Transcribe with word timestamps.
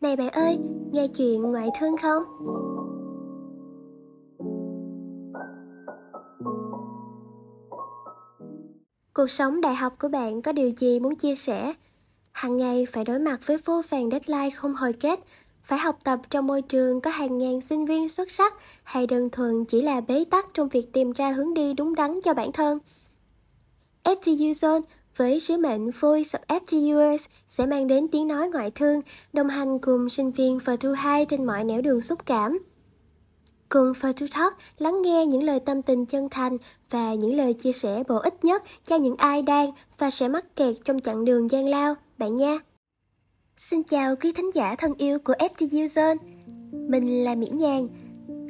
Này 0.00 0.16
bạn 0.16 0.28
ơi, 0.28 0.58
nghe 0.92 1.06
chuyện 1.16 1.42
ngoại 1.42 1.68
thương 1.80 1.96
không? 1.96 2.22
Cuộc 9.14 9.30
sống 9.30 9.60
đại 9.60 9.74
học 9.74 9.94
của 9.98 10.08
bạn 10.08 10.42
có 10.42 10.52
điều 10.52 10.70
gì 10.76 11.00
muốn 11.00 11.16
chia 11.16 11.34
sẻ? 11.34 11.74
Hàng 12.32 12.56
ngày 12.56 12.86
phải 12.92 13.04
đối 13.04 13.18
mặt 13.18 13.40
với 13.46 13.58
vô 13.64 13.82
vàng 13.88 14.10
deadline 14.10 14.50
không 14.50 14.74
hồi 14.74 14.92
kết, 14.92 15.20
phải 15.62 15.78
học 15.78 15.98
tập 16.04 16.20
trong 16.30 16.46
môi 16.46 16.62
trường 16.62 17.00
có 17.00 17.10
hàng 17.10 17.38
ngàn 17.38 17.60
sinh 17.60 17.86
viên 17.86 18.08
xuất 18.08 18.30
sắc 18.30 18.54
hay 18.82 19.06
đơn 19.06 19.30
thuần 19.30 19.64
chỉ 19.64 19.82
là 19.82 20.00
bế 20.00 20.24
tắc 20.30 20.46
trong 20.54 20.68
việc 20.68 20.92
tìm 20.92 21.12
ra 21.12 21.32
hướng 21.32 21.54
đi 21.54 21.74
đúng 21.74 21.94
đắn 21.94 22.20
cho 22.24 22.34
bản 22.34 22.52
thân. 22.52 22.78
FTU 24.04 24.52
Zone 24.52 24.82
với 25.18 25.40
sứ 25.40 25.56
mệnh 25.56 25.90
Voice 25.90 26.38
of 26.48 26.60
FTUers 26.60 27.26
sẽ 27.48 27.66
mang 27.66 27.86
đến 27.86 28.08
tiếng 28.08 28.28
nói 28.28 28.48
ngoại 28.48 28.70
thương, 28.70 29.00
đồng 29.32 29.48
hành 29.48 29.78
cùng 29.78 30.08
sinh 30.08 30.30
viên 30.30 30.60
Photo 30.60 30.92
2 30.92 31.24
trên 31.24 31.44
mọi 31.44 31.64
nẻo 31.64 31.82
đường 31.82 32.00
xúc 32.00 32.26
cảm. 32.26 32.58
Cùng 33.68 33.94
Photo 33.94 34.26
Talk 34.34 34.54
lắng 34.78 35.02
nghe 35.02 35.26
những 35.26 35.42
lời 35.42 35.60
tâm 35.60 35.82
tình 35.82 36.06
chân 36.06 36.28
thành 36.30 36.56
và 36.90 37.14
những 37.14 37.36
lời 37.36 37.54
chia 37.54 37.72
sẻ 37.72 38.02
bổ 38.08 38.16
ích 38.16 38.44
nhất 38.44 38.62
cho 38.84 38.96
những 38.96 39.16
ai 39.16 39.42
đang 39.42 39.70
và 39.98 40.10
sẽ 40.10 40.28
mắc 40.28 40.56
kẹt 40.56 40.76
trong 40.84 41.00
chặng 41.00 41.24
đường 41.24 41.50
gian 41.50 41.68
lao, 41.68 41.94
bạn 42.18 42.36
nha. 42.36 42.58
Xin 43.56 43.82
chào 43.82 44.16
quý 44.16 44.32
thính 44.32 44.50
giả 44.54 44.74
thân 44.78 44.94
yêu 44.98 45.18
của 45.18 45.34
FTU 45.38 45.84
Zone. 45.84 46.16
Mình 46.88 47.24
là 47.24 47.34
Mỹ 47.34 47.48
Nhàn, 47.52 47.88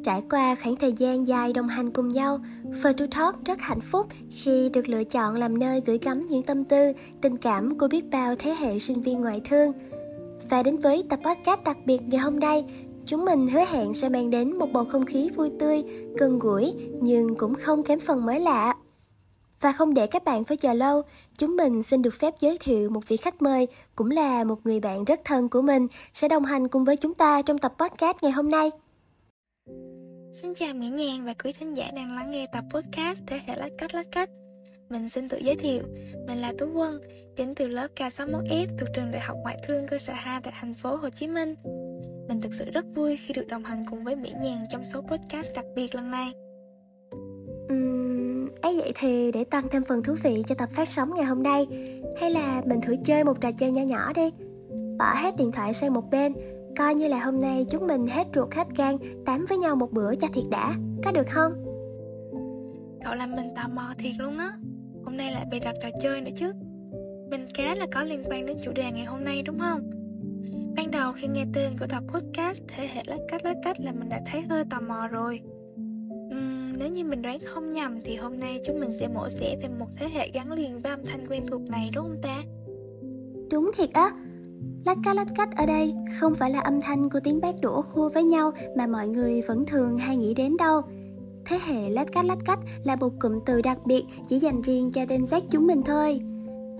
Trải 0.08 0.22
qua 0.30 0.54
khoảng 0.62 0.76
thời 0.76 0.92
gian 0.92 1.26
dài 1.26 1.52
đồng 1.52 1.68
hành 1.68 1.90
cùng 1.90 2.08
nhau, 2.08 2.38
Photo 2.82 3.06
Talk 3.10 3.44
rất 3.44 3.60
hạnh 3.60 3.80
phúc 3.80 4.06
khi 4.30 4.70
được 4.72 4.88
lựa 4.88 5.04
chọn 5.04 5.34
làm 5.34 5.58
nơi 5.58 5.82
gửi 5.86 5.98
gắm 5.98 6.20
những 6.20 6.42
tâm 6.42 6.64
tư, 6.64 6.92
tình 7.20 7.36
cảm 7.36 7.78
của 7.78 7.88
biết 7.88 8.04
bao 8.10 8.34
thế 8.38 8.54
hệ 8.58 8.78
sinh 8.78 9.02
viên 9.02 9.20
ngoại 9.20 9.40
thương. 9.44 9.72
Và 10.50 10.62
đến 10.62 10.76
với 10.76 11.04
tập 11.10 11.20
podcast 11.24 11.60
đặc 11.64 11.78
biệt 11.84 12.02
ngày 12.02 12.20
hôm 12.20 12.40
nay, 12.40 12.64
chúng 13.06 13.24
mình 13.24 13.46
hứa 13.46 13.64
hẹn 13.68 13.94
sẽ 13.94 14.08
mang 14.08 14.30
đến 14.30 14.58
một 14.58 14.72
bầu 14.72 14.84
không 14.84 15.06
khí 15.06 15.30
vui 15.36 15.50
tươi, 15.58 15.82
gần 16.18 16.38
gũi 16.38 16.74
nhưng 17.00 17.34
cũng 17.34 17.54
không 17.54 17.82
kém 17.82 18.00
phần 18.00 18.26
mới 18.26 18.40
lạ. 18.40 18.74
Và 19.60 19.72
không 19.72 19.94
để 19.94 20.06
các 20.06 20.24
bạn 20.24 20.44
phải 20.44 20.56
chờ 20.56 20.72
lâu, 20.72 21.02
chúng 21.38 21.56
mình 21.56 21.82
xin 21.82 22.02
được 22.02 22.14
phép 22.14 22.34
giới 22.40 22.58
thiệu 22.60 22.90
một 22.90 23.08
vị 23.08 23.16
khách 23.16 23.42
mời, 23.42 23.68
cũng 23.96 24.10
là 24.10 24.44
một 24.44 24.58
người 24.64 24.80
bạn 24.80 25.04
rất 25.04 25.20
thân 25.24 25.48
của 25.48 25.62
mình, 25.62 25.86
sẽ 26.12 26.28
đồng 26.28 26.44
hành 26.44 26.68
cùng 26.68 26.84
với 26.84 26.96
chúng 26.96 27.14
ta 27.14 27.42
trong 27.42 27.58
tập 27.58 27.74
podcast 27.78 28.16
ngày 28.22 28.32
hôm 28.32 28.48
nay. 28.48 28.70
Xin 30.42 30.54
chào 30.54 30.74
Mỹ 30.74 30.88
Nhàn 30.88 31.24
và 31.24 31.34
quý 31.44 31.52
thính 31.52 31.76
giả 31.76 31.90
đang 31.94 32.16
lắng 32.16 32.30
nghe 32.30 32.46
tập 32.52 32.64
podcast 32.70 33.22
Thế 33.26 33.40
hệ 33.46 33.56
lách 33.56 33.72
cách 33.78 33.94
lách 33.94 34.06
cách. 34.12 34.30
Mình 34.90 35.08
xin 35.08 35.28
tự 35.28 35.38
giới 35.38 35.56
thiệu, 35.56 35.82
mình 36.26 36.38
là 36.38 36.52
Tú 36.58 36.66
Quân, 36.74 37.00
đến 37.36 37.54
từ 37.54 37.66
lớp 37.66 37.88
K61F 37.96 38.66
thuộc 38.78 38.88
trường 38.94 39.10
Đại 39.10 39.20
học 39.20 39.36
Ngoại 39.42 39.58
thương 39.66 39.86
cơ 39.86 39.98
sở 39.98 40.12
2 40.16 40.40
tại 40.44 40.52
thành 40.60 40.74
phố 40.74 40.96
Hồ 40.96 41.10
Chí 41.10 41.28
Minh. 41.28 41.54
Mình 42.28 42.40
thực 42.40 42.54
sự 42.54 42.70
rất 42.70 42.84
vui 42.94 43.16
khi 43.16 43.34
được 43.34 43.46
đồng 43.46 43.64
hành 43.64 43.84
cùng 43.90 44.04
với 44.04 44.16
Mỹ 44.16 44.32
Nhàn 44.42 44.64
trong 44.70 44.84
số 44.84 45.00
podcast 45.00 45.54
đặc 45.54 45.64
biệt 45.76 45.94
lần 45.94 46.10
này. 46.10 46.32
Uhm, 47.72 48.48
ấy 48.62 48.80
vậy 48.80 48.92
thì 48.94 49.32
để 49.32 49.44
tăng 49.44 49.68
thêm 49.70 49.84
phần 49.84 50.02
thú 50.02 50.14
vị 50.22 50.42
cho 50.46 50.54
tập 50.54 50.68
phát 50.72 50.88
sóng 50.88 51.14
ngày 51.14 51.24
hôm 51.24 51.42
nay 51.42 51.66
Hay 52.20 52.30
là 52.30 52.62
mình 52.66 52.80
thử 52.80 52.94
chơi 53.04 53.24
một 53.24 53.40
trò 53.40 53.50
chơi 53.52 53.70
nhỏ 53.70 53.82
nhỏ 53.82 54.12
đi. 54.14 54.30
Bỏ 54.98 55.14
hết 55.14 55.36
điện 55.36 55.52
thoại 55.52 55.74
sang 55.74 55.94
một 55.94 56.10
bên 56.10 56.32
Coi 56.78 56.94
như 56.94 57.08
là 57.08 57.24
hôm 57.24 57.40
nay 57.40 57.64
chúng 57.70 57.86
mình 57.86 58.06
hết 58.06 58.26
ruột 58.34 58.54
hết 58.54 58.66
gan 58.76 58.96
Tám 59.26 59.44
với 59.48 59.58
nhau 59.58 59.76
một 59.76 59.92
bữa 59.92 60.14
cho 60.14 60.28
thiệt 60.32 60.44
đã 60.50 60.74
Có 61.04 61.12
được 61.12 61.26
không? 61.28 61.52
Cậu 63.04 63.14
làm 63.14 63.36
mình 63.36 63.48
tò 63.56 63.68
mò 63.68 63.92
thiệt 63.98 64.12
luôn 64.18 64.38
á 64.38 64.52
Hôm 65.04 65.16
nay 65.16 65.32
lại 65.32 65.46
bày 65.50 65.60
đặt 65.60 65.74
trò 65.82 65.88
chơi 66.02 66.20
nữa 66.20 66.30
chứ 66.36 66.52
Mình 67.30 67.46
cá 67.54 67.74
là 67.74 67.86
có 67.92 68.02
liên 68.02 68.22
quan 68.26 68.46
đến 68.46 68.56
chủ 68.62 68.72
đề 68.72 68.92
ngày 68.92 69.04
hôm 69.04 69.24
nay 69.24 69.42
đúng 69.42 69.58
không? 69.58 69.90
Ban 70.76 70.90
đầu 70.90 71.12
khi 71.12 71.28
nghe 71.28 71.44
tên 71.54 71.72
của 71.80 71.86
tập 71.86 72.02
podcast 72.08 72.62
Thế 72.68 72.88
hệ 72.92 73.02
lách 73.06 73.20
cách 73.28 73.44
lách 73.44 73.56
cách 73.64 73.80
là 73.80 73.92
mình 73.92 74.08
đã 74.08 74.20
thấy 74.32 74.42
hơi 74.42 74.64
tò 74.70 74.80
mò 74.80 75.08
rồi 75.10 75.40
uhm, 76.34 76.78
Nếu 76.78 76.88
như 76.88 77.04
mình 77.04 77.22
đoán 77.22 77.38
không 77.44 77.72
nhầm 77.72 78.00
thì 78.04 78.16
hôm 78.16 78.40
nay 78.40 78.60
chúng 78.66 78.80
mình 78.80 78.92
sẽ 78.92 79.08
mổ 79.08 79.28
xẻ 79.28 79.56
về 79.62 79.68
một 79.78 79.88
thế 79.96 80.08
hệ 80.08 80.30
gắn 80.34 80.52
liền 80.52 80.82
với 80.82 80.90
âm 80.90 81.06
thanh 81.06 81.26
quen 81.28 81.46
thuộc 81.46 81.62
này 81.62 81.90
đúng 81.94 82.04
không 82.04 82.22
ta? 82.22 82.42
Đúng 83.50 83.70
thiệt 83.76 83.90
á 83.92 84.10
Lách 84.86 84.98
cá 85.04 85.14
lách 85.14 85.28
cách 85.36 85.48
ở 85.56 85.66
đây 85.66 85.94
không 86.20 86.34
phải 86.34 86.50
là 86.50 86.60
âm 86.60 86.80
thanh 86.80 87.10
của 87.10 87.20
tiếng 87.24 87.40
bát 87.40 87.54
đũa 87.62 87.82
khua 87.82 88.08
với 88.08 88.24
nhau 88.24 88.50
mà 88.76 88.86
mọi 88.86 89.08
người 89.08 89.42
vẫn 89.42 89.66
thường 89.66 89.98
hay 89.98 90.16
nghĩ 90.16 90.34
đến 90.34 90.56
đâu. 90.56 90.80
Thế 91.44 91.58
hệ 91.66 91.90
lách 91.90 92.12
cách 92.12 92.24
lách 92.24 92.38
cách 92.44 92.58
là 92.84 92.96
một 92.96 93.12
cụm 93.20 93.32
từ 93.46 93.62
đặc 93.62 93.78
biệt 93.86 94.04
chỉ 94.28 94.38
dành 94.38 94.62
riêng 94.62 94.90
cho 94.92 95.04
tên 95.08 95.22
Z 95.22 95.40
chúng 95.50 95.66
mình 95.66 95.82
thôi. 95.82 96.20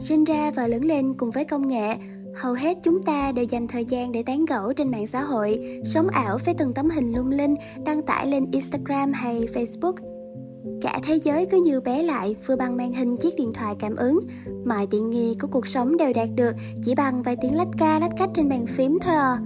Sinh 0.01 0.25
ra 0.25 0.51
và 0.51 0.67
lớn 0.67 0.85
lên 0.85 1.15
cùng 1.15 1.31
với 1.31 1.45
công 1.45 1.69
nghệ, 1.69 1.97
hầu 2.37 2.53
hết 2.53 2.79
chúng 2.83 3.03
ta 3.03 3.33
đều 3.33 3.45
dành 3.45 3.69
thời 3.69 3.85
gian 3.85 4.13
để 4.13 4.23
tán 4.23 4.45
gẫu 4.45 4.73
trên 4.73 4.91
mạng 4.91 5.07
xã 5.07 5.23
hội, 5.23 5.81
sống 5.85 6.09
ảo 6.09 6.39
với 6.45 6.55
từng 6.59 6.75
tấm 6.75 6.91
hình 6.91 7.13
lung 7.13 7.31
linh 7.31 7.55
đăng 7.85 8.03
tải 8.03 8.27
lên 8.27 8.51
Instagram 8.53 9.13
hay 9.13 9.49
Facebook– 9.55 9.95
Cả 10.83 11.01
thế 11.03 11.19
giới 11.23 11.47
cứ 11.47 11.61
như 11.65 11.81
bé 11.81 12.03
lại, 12.03 12.37
vừa 12.47 12.57
bằng 12.57 12.77
màn 12.77 12.93
hình 12.93 13.17
chiếc 13.17 13.35
điện 13.37 13.53
thoại 13.55 13.75
cảm 13.79 13.97
ứng. 13.97 14.21
Mọi 14.67 14.87
tiện 14.87 15.11
nghi 15.11 15.35
của 15.41 15.49
cuộc 15.49 15.67
sống 15.67 15.97
đều 15.97 16.13
đạt 16.13 16.29
được 16.35 16.53
chỉ 16.83 16.95
bằng 16.95 17.23
vài 17.23 17.37
tiếng 17.37 17.57
lách 17.57 17.69
ca 17.79 17.99
lách 17.99 18.13
cách 18.19 18.31
trên 18.35 18.49
bàn 18.49 18.67
phím 18.67 18.99
thôi 19.01 19.15
à. 19.15 19.39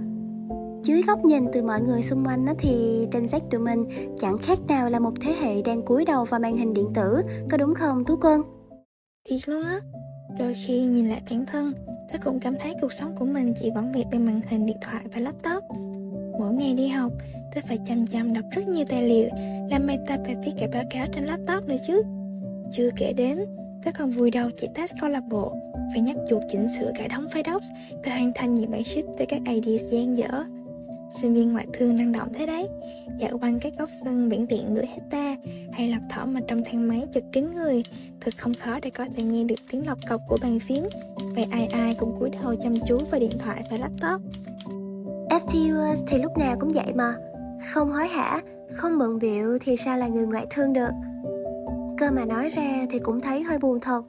Dưới 0.83 1.01
góc 1.01 1.25
nhìn 1.25 1.45
từ 1.53 1.63
mọi 1.63 1.81
người 1.81 2.03
xung 2.03 2.25
quanh 2.25 2.45
thì 2.57 3.07
trên 3.11 3.27
sách 3.27 3.43
tụi 3.51 3.61
mình 3.61 3.85
chẳng 4.19 4.37
khác 4.37 4.59
nào 4.67 4.89
là 4.89 4.99
một 4.99 5.13
thế 5.21 5.35
hệ 5.41 5.61
đang 5.61 5.81
cúi 5.85 6.05
đầu 6.05 6.25
vào 6.25 6.39
màn 6.39 6.57
hình 6.57 6.73
điện 6.73 6.87
tử, 6.95 7.21
Có 7.51 7.57
đúng 7.57 7.75
không 7.75 8.05
Tú 8.05 8.15
Quân? 8.21 8.41
Thiệt 9.29 9.49
luôn 9.49 9.63
á. 9.63 9.79
Đôi 10.39 10.53
khi 10.67 10.81
nhìn 10.81 11.09
lại 11.09 11.21
bản 11.29 11.45
thân, 11.45 11.73
Ta 12.13 12.19
cũng 12.23 12.39
cảm 12.39 12.55
thấy 12.59 12.73
cuộc 12.81 12.93
sống 12.93 13.15
của 13.19 13.25
mình 13.25 13.53
chỉ 13.61 13.71
vỏn 13.75 13.91
vẹn 13.91 14.09
bên 14.11 14.25
màn 14.25 14.41
hình 14.47 14.65
điện 14.65 14.77
thoại 14.81 15.05
và 15.13 15.19
laptop. 15.19 15.63
Mỗi 16.43 16.53
ngày 16.53 16.73
đi 16.73 16.87
học, 16.87 17.11
tôi 17.55 17.63
phải 17.67 17.77
chăm 17.85 18.07
chăm 18.07 18.33
đọc 18.33 18.45
rất 18.51 18.67
nhiều 18.67 18.85
tài 18.89 19.03
liệu, 19.03 19.29
làm 19.71 19.87
bài 19.87 19.99
tập 20.07 20.19
và 20.27 20.33
viết 20.45 20.51
cả 20.59 20.67
báo 20.73 20.83
cáo 20.89 21.07
trên 21.13 21.23
laptop 21.23 21.67
nữa 21.67 21.75
chứ. 21.87 22.03
Chưa 22.71 22.89
kể 22.97 23.13
đến, 23.13 23.45
tôi 23.83 23.93
còn 23.97 24.11
vui 24.11 24.31
đầu 24.31 24.49
chạy 24.61 24.69
test 24.75 24.93
câu 25.01 25.09
lạc 25.09 25.23
bộ, 25.29 25.53
phải 25.93 26.01
nhấp 26.01 26.15
chuột 26.29 26.41
chỉnh 26.51 26.67
sửa 26.79 26.91
cả 26.95 27.07
đống 27.07 27.25
file 27.25 27.53
docs 27.53 27.67
và 28.03 28.11
hoàn 28.15 28.31
thành 28.35 28.55
những 28.55 28.71
bản 28.71 28.83
sheet 28.83 29.05
với 29.17 29.25
các 29.25 29.41
ideas 29.47 29.81
gian 29.91 30.17
dở. 30.17 30.43
Sinh 31.21 31.33
viên 31.33 31.51
ngoại 31.51 31.67
thương 31.73 31.97
năng 31.97 32.11
động 32.11 32.27
thế 32.33 32.45
đấy. 32.45 32.67
Dạo 33.19 33.37
quanh 33.37 33.59
các 33.59 33.73
góc 33.77 33.89
sân 34.03 34.29
biển 34.29 34.47
tiện 34.47 34.73
nửa 34.73 34.85
hecta 34.85 35.35
Hay 35.71 35.87
lọc 35.87 36.01
thỏ 36.09 36.25
mà 36.25 36.41
trong 36.47 36.61
thang 36.65 36.87
máy 36.87 37.03
chật 37.13 37.23
kín 37.31 37.45
người. 37.55 37.83
Thật 38.21 38.33
không 38.37 38.53
khó 38.53 38.79
để 38.81 38.89
có 38.89 39.05
thể 39.15 39.23
nghe 39.23 39.43
được 39.43 39.59
tiếng 39.71 39.87
lọc 39.87 39.99
cọc 40.07 40.21
của 40.27 40.37
bàn 40.41 40.59
phím. 40.59 40.83
Vậy 41.35 41.45
ai 41.51 41.65
ai 41.65 41.95
cũng 41.95 42.15
cúi 42.19 42.29
đầu 42.29 42.55
chăm 42.55 42.75
chú 42.87 42.97
vào 43.11 43.19
điện 43.19 43.37
thoại 43.39 43.63
và 43.69 43.77
laptop. 43.77 44.21
FTUers 45.47 46.03
thì 46.07 46.17
lúc 46.17 46.37
nào 46.37 46.55
cũng 46.59 46.69
vậy 46.69 46.93
mà. 46.95 47.15
Không 47.73 47.91
hối 47.91 48.07
hả, 48.07 48.41
không 48.71 48.97
bận 48.99 49.19
biệu 49.19 49.57
thì 49.61 49.77
sao 49.77 49.97
là 49.97 50.07
người 50.07 50.25
ngoại 50.25 50.47
thương 50.49 50.73
được? 50.73 50.89
Cơ 51.97 52.11
mà 52.11 52.25
nói 52.25 52.49
ra 52.49 52.85
thì 52.89 52.99
cũng 52.99 53.19
thấy 53.19 53.43
hơi 53.43 53.59
buồn 53.59 53.79
thật. 53.79 54.03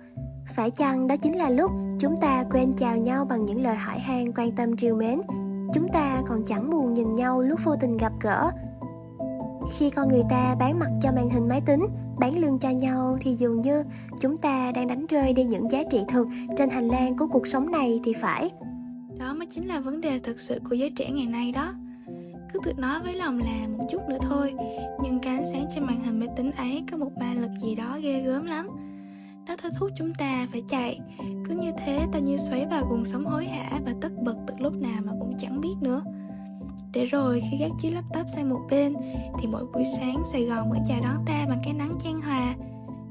Phải 0.54 0.70
chăng 0.70 1.06
đó 1.06 1.16
chính 1.16 1.38
là 1.38 1.50
lúc 1.50 1.70
chúng 1.98 2.16
ta 2.16 2.44
quên 2.50 2.72
chào 2.76 2.96
nhau 2.96 3.24
bằng 3.24 3.44
những 3.44 3.62
lời 3.62 3.76
hỏi 3.76 3.98
han 3.98 4.32
quan 4.32 4.52
tâm 4.52 4.76
triều 4.76 4.96
mến? 4.96 5.20
Chúng 5.74 5.88
ta 5.88 6.22
còn 6.28 6.44
chẳng 6.44 6.70
buồn 6.70 6.94
nhìn 6.94 7.14
nhau 7.14 7.42
lúc 7.42 7.60
vô 7.64 7.76
tình 7.80 7.96
gặp 7.96 8.12
gỡ. 8.22 8.50
Khi 9.72 9.90
con 9.90 10.08
người 10.08 10.22
ta 10.30 10.56
bán 10.58 10.78
mặt 10.78 10.90
cho 11.00 11.12
màn 11.12 11.30
hình 11.30 11.48
máy 11.48 11.60
tính 11.66 11.86
bán 12.18 12.38
lương 12.38 12.58
cho 12.58 12.70
nhau 12.70 13.18
thì 13.20 13.34
dường 13.34 13.60
như 13.60 13.84
chúng 14.20 14.38
ta 14.38 14.72
đang 14.74 14.86
đánh 14.86 15.06
rơi 15.06 15.32
đi 15.32 15.44
những 15.44 15.70
giá 15.70 15.82
trị 15.90 16.04
thực 16.08 16.28
trên 16.56 16.70
hành 16.70 16.88
lang 16.88 17.16
của 17.16 17.26
cuộc 17.26 17.46
sống 17.46 17.70
này 17.70 18.00
thì 18.04 18.12
phải 18.12 18.50
đó 19.18 19.34
mới 19.34 19.46
chính 19.46 19.68
là 19.68 19.80
vấn 19.80 20.00
đề 20.00 20.18
thực 20.18 20.40
sự 20.40 20.60
của 20.68 20.74
giới 20.74 20.90
trẻ 20.90 21.10
ngày 21.10 21.26
nay 21.26 21.52
đó. 21.52 21.74
Cứ 22.52 22.60
tự 22.64 22.72
nói 22.76 23.00
với 23.02 23.14
lòng 23.14 23.38
là 23.38 23.68
một 23.78 23.86
chút 23.90 24.00
nữa 24.08 24.18
thôi, 24.20 24.54
nhưng 25.02 25.18
cái 25.22 25.34
ánh 25.34 25.44
sáng 25.52 25.66
trên 25.74 25.84
màn 25.84 26.00
hình 26.04 26.20
máy 26.20 26.28
tính 26.36 26.50
ấy 26.50 26.84
có 26.90 26.96
một 26.96 27.10
ma 27.20 27.34
lực 27.34 27.50
gì 27.62 27.74
đó 27.74 27.98
ghê 28.02 28.20
gớm 28.20 28.44
lắm. 28.44 28.68
Nó 29.46 29.54
thôi 29.62 29.70
thúc 29.78 29.90
chúng 29.96 30.14
ta 30.14 30.46
phải 30.52 30.62
chạy. 30.68 31.00
Cứ 31.44 31.56
như 31.56 31.72
thế 31.78 32.06
ta 32.12 32.18
như 32.18 32.36
xoáy 32.36 32.66
vào 32.66 32.86
guồng 32.90 33.04
sống 33.04 33.24
hối 33.24 33.46
hả 33.46 33.80
và 33.86 33.94
tất 34.00 34.12
bật 34.22 34.36
từ 34.46 34.54
lúc 34.58 34.72
nào 34.72 35.02
mà 35.04 35.12
cũng 35.20 35.34
chẳng 35.38 35.60
biết 35.60 35.74
nữa. 35.80 36.02
Để 36.92 37.04
rồi 37.04 37.42
khi 37.50 37.56
gác 37.58 37.70
chiếc 37.78 37.90
laptop 37.90 38.26
sang 38.34 38.50
một 38.50 38.60
bên, 38.70 38.94
thì 39.38 39.46
mỗi 39.46 39.64
buổi 39.74 39.84
sáng 39.96 40.22
sài 40.32 40.44
gòn 40.44 40.70
vẫn 40.70 40.78
chào 40.86 41.00
đón 41.00 41.24
ta 41.26 41.46
bằng 41.48 41.60
cái 41.64 41.74
nắng 41.74 41.92
chan 42.04 42.20
hòa. 42.20 42.54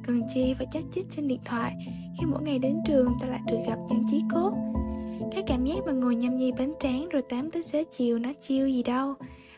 Cần 0.04 0.22
chi 0.34 0.56
và 0.60 0.66
chắc 0.72 0.84
chích 0.92 1.06
trên 1.12 1.28
điện 1.28 1.40
thoại, 1.46 1.74
khi 2.20 2.26
mỗi 2.26 2.44
ngày 2.44 2.60
đến 2.60 2.78
trường 2.86 3.14
ta 3.22 3.28
lại 3.28 3.42
được 3.48 3.60
gặp 3.68 3.78
những 3.90 4.04
chí 4.08 4.22
cốt 4.32 4.54
cái 5.34 5.44
cảm 5.48 5.66
giác 5.66 5.86
mà 5.86 5.92
ngồi 5.92 6.16
nhâm 6.16 6.38
nhi 6.38 6.52
bánh 6.52 6.74
tráng 6.80 7.10
rồi 7.10 7.22
tám 7.22 7.52
tới 7.52 7.64
xế 7.64 7.84
chiều 7.84 8.20
nó 8.20 8.30
chiêu 8.42 8.68
gì 8.68 8.84
đâu. 8.84 9.14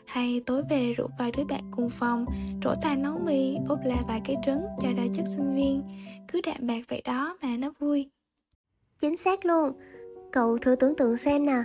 Hay 0.06 0.42
tối 0.46 0.62
về 0.70 0.92
rủ 0.92 1.06
vài 1.18 1.30
đứa 1.36 1.44
bạn 1.44 1.60
cùng 1.70 1.90
phòng, 1.90 2.26
trổ 2.62 2.70
tài 2.82 2.96
nấu 2.96 3.18
mì 3.18 3.56
ốp 3.68 3.78
la 3.84 3.96
vài 4.08 4.20
cái 4.24 4.36
trứng 4.46 4.60
cho 4.82 4.88
đa 4.96 5.02
chất 5.14 5.24
sinh 5.36 5.54
viên. 5.54 5.82
Cứ 6.32 6.40
đạm 6.46 6.56
bạc 6.60 6.80
vậy 6.88 7.02
đó 7.04 7.38
mà 7.42 7.56
nó 7.56 7.72
vui. 7.78 8.08
Chính 9.00 9.16
xác 9.16 9.44
luôn. 9.46 9.72
Cậu 10.32 10.58
thử 10.58 10.76
tưởng 10.76 10.94
tượng 10.94 11.16
xem 11.16 11.46
nè. 11.46 11.62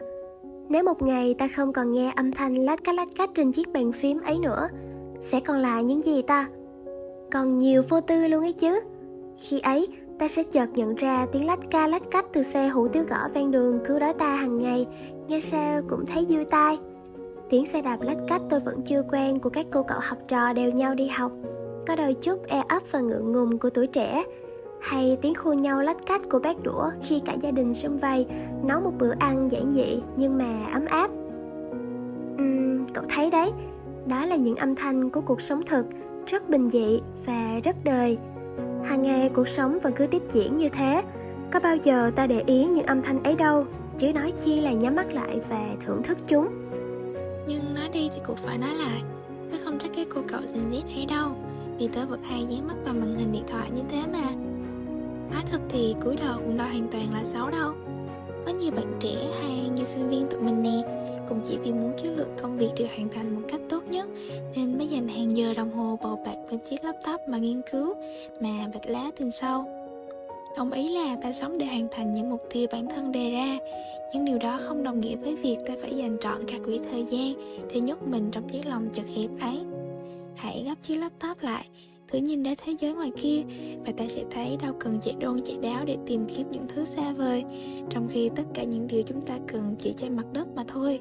Nếu 0.70 0.84
một 0.84 1.02
ngày 1.02 1.36
ta 1.38 1.48
không 1.48 1.74
còn 1.74 1.92
nghe 1.92 2.14
âm 2.16 2.32
thanh 2.32 2.56
lách 2.56 2.84
cách 2.84 2.96
lách 2.96 3.10
cách 3.18 3.30
trên 3.36 3.52
chiếc 3.52 3.68
bàn 3.74 3.92
phím 3.92 4.22
ấy 4.22 4.40
nữa, 4.40 4.68
sẽ 5.20 5.40
còn 5.40 5.58
là 5.58 5.82
những 5.82 6.02
gì 6.02 6.22
ta? 6.22 6.50
Còn 7.32 7.58
nhiều 7.58 7.84
vô 7.90 8.02
tư 8.02 8.28
luôn 8.28 8.42
ấy 8.42 8.54
chứ. 8.54 8.80
Khi 9.38 9.60
ấy 9.60 9.88
ta 10.22 10.28
sẽ 10.28 10.44
chợt 10.44 10.70
nhận 10.76 10.96
ra 10.96 11.26
tiếng 11.32 11.46
lách 11.46 11.60
ca 11.70 11.88
lách 11.88 12.02
cách 12.12 12.26
từ 12.34 12.44
xe 12.44 12.68
hủ 12.68 12.88
tiếu 12.88 13.04
gõ 13.10 13.28
ven 13.34 13.52
đường 13.52 13.80
cứu 13.86 14.00
đói 14.00 14.14
ta 14.14 14.36
hàng 14.36 14.58
ngày, 14.58 14.88
nghe 15.28 15.42
sao 15.42 15.82
cũng 15.90 16.06
thấy 16.06 16.26
vui 16.30 16.46
tai. 16.46 16.80
Tiếng 17.50 17.66
xe 17.66 17.82
đạp 17.82 17.98
lách 18.02 18.18
cách 18.28 18.42
tôi 18.50 18.60
vẫn 18.60 18.82
chưa 18.86 19.04
quen 19.12 19.40
của 19.40 19.50
các 19.50 19.66
cô 19.72 19.84
cậu 19.84 20.00
học 20.02 20.18
trò 20.28 20.54
đều 20.54 20.72
nhau 20.72 20.96
đi 20.96 21.08
học, 21.08 21.32
có 21.88 21.96
đôi 21.96 22.14
chút 22.14 22.48
e 22.48 22.64
ấp 22.70 22.84
và 22.92 23.00
ngượng 23.00 23.32
ngùng 23.32 23.58
của 23.58 23.70
tuổi 23.70 23.88
trẻ, 23.88 24.24
hay 24.82 25.18
tiếng 25.22 25.36
khua 25.36 25.54
nhau 25.54 25.82
lách 25.82 26.06
cách 26.06 26.22
của 26.32 26.40
bác 26.40 26.64
đũa 26.64 26.90
khi 27.04 27.22
cả 27.26 27.34
gia 27.34 27.52
đình 27.52 27.74
sum 27.74 27.98
vầy 27.98 28.26
nấu 28.64 28.82
một 28.82 28.94
bữa 29.00 29.14
ăn 29.20 29.52
giản 29.52 29.72
dị 29.72 30.02
nhưng 30.18 30.38
mà 30.38 30.66
ấm 30.74 30.86
áp. 30.86 31.12
Uhm, 32.42 32.86
cậu 32.94 33.04
thấy 33.10 33.32
đấy, 33.32 33.52
đó 34.06 34.26
là 34.26 34.36
những 34.36 34.56
âm 34.56 34.76
thanh 34.76 35.10
của 35.10 35.22
cuộc 35.22 35.42
sống 35.42 35.62
thực, 35.66 35.86
rất 36.26 36.50
bình 36.50 36.70
dị 36.70 37.02
và 37.26 37.60
rất 37.64 37.76
đời 37.84 38.18
hàng 38.86 39.02
ngày 39.02 39.30
cuộc 39.34 39.48
sống 39.48 39.80
vẫn 39.80 39.94
cứ 39.96 40.08
tiếp 40.08 40.22
diễn 40.32 40.58
như 40.58 40.70
thế. 40.70 41.04
Có 41.52 41.60
bao 41.60 41.76
giờ 41.76 42.12
ta 42.16 42.28
để 42.28 42.44
ý 42.46 42.66
những 42.66 42.86
âm 42.86 43.02
thanh 43.02 43.24
ấy 43.24 43.36
đâu, 43.36 43.66
chứ 43.98 44.14
nói 44.14 44.34
chi 44.42 44.62
là 44.62 44.72
nhắm 44.72 44.96
mắt 44.96 45.14
lại 45.14 45.40
và 45.50 45.68
thưởng 45.86 46.04
thức 46.04 46.18
chúng? 46.28 46.48
Nhưng 47.48 47.74
nói 47.74 47.90
đi 47.94 48.10
thì 48.14 48.22
cũng 48.26 48.38
phải 48.46 48.58
nói 48.58 48.76
lại 48.76 49.02
tớ 49.52 49.58
không 49.64 49.80
trách 49.80 49.92
cái 49.96 50.06
cô 50.16 50.22
cậu 50.28 50.40
Gen 50.54 50.72
Z 50.72 50.82
hay 50.96 51.06
đâu, 51.06 51.32
vì 51.78 51.88
tớ 51.88 52.06
vẫn 52.06 52.24
hay 52.24 52.46
dán 52.50 52.68
mắt 52.68 52.74
vào 52.86 52.94
màn 52.94 53.16
hình 53.16 53.32
điện 53.32 53.44
thoại 53.48 53.70
như 53.76 53.82
thế 53.92 54.02
mà. 54.14 54.32
Nói 55.32 55.42
thật 55.52 55.60
thì 55.70 55.96
cúi 56.04 56.16
đầu 56.16 56.36
cũng 56.38 56.58
đâu 56.58 56.68
hoàn 56.68 56.88
toàn 56.92 57.14
là 57.14 57.24
xấu 57.24 57.50
đâu. 57.50 57.74
Có 58.46 58.52
nhiều 58.52 58.72
bạn 58.72 58.94
trẻ 59.00 59.16
hay 59.42 59.70
như 59.76 59.84
sinh 59.84 60.10
viên 60.10 60.28
tụi 60.28 60.42
mình 60.42 60.62
nè 60.62 61.01
cũng 61.32 61.42
chỉ 61.48 61.58
vì 61.58 61.74
muốn 61.74 61.92
chất 61.98 62.10
lượng 62.16 62.36
công 62.42 62.58
việc 62.58 62.70
được 62.78 62.86
hoàn 62.96 63.10
thành 63.10 63.36
một 63.36 63.42
cách 63.48 63.62
tốt 63.70 63.84
nhất. 63.90 64.08
Nên 64.56 64.78
mới 64.78 64.88
dành 64.88 65.08
hàng 65.08 65.38
giờ 65.38 65.54
đồng 65.54 65.72
hồ 65.72 66.00
bầu 66.04 66.20
bạc 66.26 66.36
bên 66.50 66.60
chiếc 66.70 66.84
laptop 66.84 67.22
mà 67.30 67.38
nghiên 67.38 67.62
cứu, 67.72 67.94
mà 68.42 68.50
vạch 68.74 68.86
lá 68.86 69.12
từ 69.20 69.30
sâu 69.30 69.66
đồng 70.58 70.72
ý 70.72 70.90
là 70.90 71.16
ta 71.24 71.32
sống 71.32 71.58
để 71.58 71.66
hoàn 71.66 71.88
thành 71.92 72.12
những 72.12 72.30
mục 72.30 72.42
tiêu 72.50 72.68
bản 72.72 72.88
thân 72.90 73.12
đề 73.12 73.32
ra, 73.32 73.58
nhưng 74.14 74.26
điều 74.26 74.38
đó 74.38 74.60
không 74.62 74.84
đồng 74.84 75.00
nghĩa 75.00 75.16
với 75.16 75.36
việc 75.36 75.58
ta 75.68 75.74
phải 75.82 75.98
dành 75.98 76.18
trọn 76.22 76.46
cả 76.48 76.58
quỹ 76.66 76.80
thời 76.92 77.06
gian 77.10 77.34
để 77.74 77.82
nhốt 77.82 77.98
mình 78.08 78.30
trong 78.32 78.50
chiếc 78.50 78.66
lòng 78.66 78.90
chật 78.94 79.06
hẹp 79.16 79.30
ấy. 79.42 79.60
Hãy 80.36 80.64
gấp 80.66 80.76
chiếc 80.84 80.96
laptop 80.96 81.42
lại, 81.42 81.66
thử 82.08 82.20
nhìn 82.20 82.44
ra 82.44 82.56
thế 82.66 82.76
giới 82.80 82.94
ngoài 82.94 83.12
kia, 83.22 83.42
và 83.86 83.92
ta 83.98 84.08
sẽ 84.08 84.24
thấy 84.32 84.58
đâu 84.62 84.74
cần 84.80 84.98
chạy 85.02 85.16
đôn 85.20 85.42
chạy 85.46 85.58
đáo 85.62 85.86
để 85.86 85.98
tìm 86.06 86.26
kiếm 86.36 86.48
những 86.52 86.68
thứ 86.68 86.86
xa 86.86 87.14
vời, 87.14 87.44
trong 87.90 88.08
khi 88.12 88.30
tất 88.36 88.44
cả 88.54 88.64
những 88.64 88.88
điều 88.88 89.04
chúng 89.08 89.22
ta 89.22 89.40
cần 89.48 89.76
chỉ 89.80 89.94
trên 89.98 90.16
mặt 90.16 90.26
đất 90.34 90.48
mà 90.56 90.64
thôi. 90.68 91.00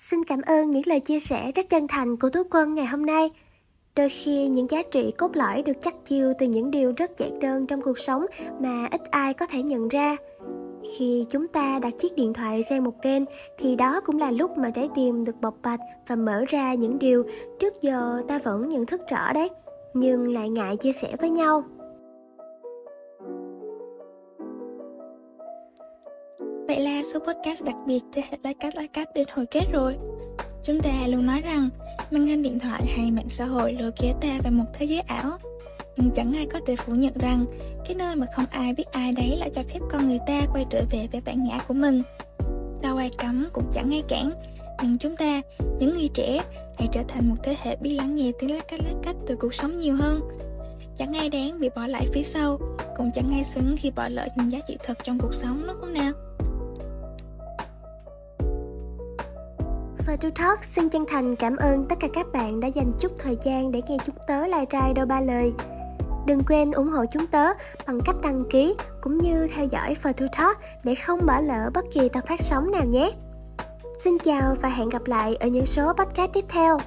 Xin 0.00 0.24
cảm 0.24 0.40
ơn 0.42 0.70
những 0.70 0.82
lời 0.86 1.00
chia 1.00 1.20
sẻ 1.20 1.52
rất 1.54 1.68
chân 1.68 1.88
thành 1.88 2.16
của 2.16 2.30
Tú 2.30 2.42
Quân 2.50 2.74
ngày 2.74 2.86
hôm 2.86 3.06
nay. 3.06 3.30
Đôi 3.96 4.08
khi 4.08 4.48
những 4.48 4.70
giá 4.70 4.82
trị 4.90 5.12
cốt 5.18 5.36
lõi 5.36 5.62
được 5.62 5.72
chắc 5.80 5.94
chiêu 6.04 6.32
từ 6.38 6.46
những 6.46 6.70
điều 6.70 6.92
rất 6.96 7.18
giản 7.18 7.38
đơn 7.40 7.66
trong 7.66 7.82
cuộc 7.82 7.98
sống 7.98 8.26
mà 8.60 8.88
ít 8.90 9.00
ai 9.10 9.34
có 9.34 9.46
thể 9.46 9.62
nhận 9.62 9.88
ra. 9.88 10.16
Khi 10.98 11.24
chúng 11.30 11.48
ta 11.48 11.78
đặt 11.82 11.92
chiếc 11.98 12.16
điện 12.16 12.32
thoại 12.32 12.62
sang 12.62 12.84
một 12.84 12.94
bên 13.04 13.24
thì 13.58 13.76
đó 13.76 14.00
cũng 14.00 14.18
là 14.18 14.30
lúc 14.30 14.58
mà 14.58 14.70
trái 14.70 14.88
tim 14.94 15.24
được 15.24 15.40
bộc 15.40 15.54
bạch 15.62 15.80
và 16.08 16.16
mở 16.16 16.44
ra 16.48 16.74
những 16.74 16.98
điều 16.98 17.24
trước 17.58 17.82
giờ 17.82 18.22
ta 18.28 18.38
vẫn 18.38 18.68
nhận 18.68 18.86
thức 18.86 19.00
rõ 19.10 19.32
đấy, 19.32 19.48
nhưng 19.94 20.34
lại 20.34 20.48
ngại 20.48 20.76
chia 20.76 20.92
sẻ 20.92 21.08
với 21.20 21.30
nhau. 21.30 21.64
Vậy 26.68 26.80
là 26.80 27.02
số 27.02 27.18
podcast 27.18 27.64
đặc 27.64 27.76
biệt 27.86 28.00
thế 28.12 28.22
hệ 28.30 28.38
lá 28.44 28.52
cách 28.60 28.76
lá 28.76 28.82
cách 28.92 29.08
đến 29.14 29.28
hồi 29.32 29.46
kết 29.46 29.64
rồi. 29.72 29.96
Chúng 30.62 30.80
ta 30.80 31.06
luôn 31.06 31.26
nói 31.26 31.40
rằng 31.40 31.68
màn 32.10 32.26
hình 32.26 32.42
điện 32.42 32.58
thoại 32.58 32.82
hay 32.96 33.10
mạng 33.10 33.28
xã 33.28 33.44
hội 33.44 33.72
lôi 33.72 33.92
kéo 33.92 34.14
ta 34.20 34.28
vào 34.42 34.52
một 34.52 34.64
thế 34.72 34.86
giới 34.86 35.00
ảo. 35.00 35.38
Nhưng 35.96 36.10
chẳng 36.14 36.32
ai 36.36 36.46
có 36.46 36.60
thể 36.66 36.76
phủ 36.76 36.94
nhận 36.94 37.12
rằng 37.14 37.44
cái 37.86 37.94
nơi 37.94 38.16
mà 38.16 38.26
không 38.36 38.44
ai 38.50 38.74
biết 38.74 38.92
ai 38.92 39.12
đấy 39.12 39.36
lại 39.38 39.50
cho 39.54 39.62
phép 39.62 39.80
con 39.90 40.08
người 40.08 40.18
ta 40.26 40.40
quay 40.52 40.64
trở 40.70 40.82
về 40.90 41.08
với 41.12 41.20
bản 41.20 41.44
ngã 41.44 41.58
của 41.68 41.74
mình. 41.74 42.02
Đâu 42.82 42.96
ai 42.96 43.10
cấm 43.18 43.48
cũng 43.52 43.64
chẳng 43.72 43.94
ai 43.94 44.02
cản, 44.08 44.30
nhưng 44.82 44.98
chúng 44.98 45.16
ta, 45.16 45.40
những 45.78 45.94
người 45.94 46.08
trẻ, 46.14 46.42
hãy 46.78 46.88
trở 46.92 47.02
thành 47.08 47.28
một 47.28 47.36
thế 47.42 47.56
hệ 47.62 47.76
biết 47.76 47.90
lắng 47.90 48.16
nghe 48.16 48.32
tiếng 48.38 48.54
lách 48.54 48.68
cách 48.68 48.80
lách 48.84 48.96
cách 49.02 49.16
từ 49.26 49.36
cuộc 49.36 49.54
sống 49.54 49.78
nhiều 49.78 49.96
hơn. 49.96 50.20
Chẳng 50.96 51.12
ai 51.12 51.28
đáng 51.28 51.60
bị 51.60 51.68
bỏ 51.76 51.86
lại 51.86 52.06
phía 52.12 52.22
sau, 52.22 52.58
cũng 52.96 53.10
chẳng 53.14 53.30
ai 53.30 53.44
xứng 53.44 53.76
khi 53.78 53.90
bỏ 53.90 54.08
lỡ 54.08 54.28
những 54.36 54.52
giá 54.52 54.58
trị 54.68 54.76
thật 54.84 54.98
trong 55.04 55.18
cuộc 55.18 55.34
sống 55.34 55.62
đúng 55.66 55.76
không 55.80 55.92
nào? 55.92 56.12
Và 60.08 60.16
To 60.16 60.28
Talk 60.34 60.64
xin 60.64 60.88
chân 60.88 61.04
thành 61.08 61.36
cảm 61.36 61.56
ơn 61.56 61.86
tất 61.88 61.96
cả 62.00 62.08
các 62.12 62.26
bạn 62.32 62.60
đã 62.60 62.68
dành 62.68 62.92
chút 62.98 63.12
thời 63.18 63.36
gian 63.42 63.72
để 63.72 63.82
nghe 63.88 63.96
chúng 64.06 64.14
tớ 64.28 64.46
lai 64.46 64.66
trai 64.66 64.94
đôi 64.94 65.06
ba 65.06 65.20
lời. 65.20 65.52
Đừng 66.26 66.42
quên 66.48 66.72
ủng 66.72 66.88
hộ 66.88 67.04
chúng 67.12 67.26
tớ 67.26 67.46
bằng 67.86 68.00
cách 68.04 68.16
đăng 68.22 68.44
ký 68.50 68.74
cũng 69.00 69.18
như 69.18 69.48
theo 69.54 69.64
dõi 69.64 69.96
For 70.02 70.12
To 70.12 70.26
Talk 70.38 70.58
để 70.84 70.94
không 70.94 71.26
bỏ 71.26 71.40
lỡ 71.40 71.70
bất 71.74 71.84
kỳ 71.94 72.08
tập 72.08 72.24
phát 72.28 72.40
sóng 72.40 72.70
nào 72.70 72.84
nhé. 72.84 73.12
Xin 73.98 74.18
chào 74.18 74.54
và 74.62 74.68
hẹn 74.68 74.88
gặp 74.88 75.06
lại 75.06 75.36
ở 75.36 75.48
những 75.48 75.66
số 75.66 75.92
podcast 75.92 76.32
tiếp 76.32 76.44
theo. 76.48 76.78